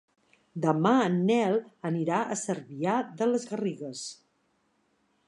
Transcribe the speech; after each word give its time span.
Demà 0.61 0.93
en 1.09 1.19
Nel 1.27 1.57
anirà 1.91 2.23
a 2.23 2.37
Cervià 2.45 2.97
de 3.21 3.29
les 3.33 3.49
Garrigues. 3.53 4.03